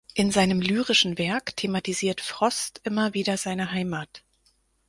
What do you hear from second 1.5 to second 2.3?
thematisiert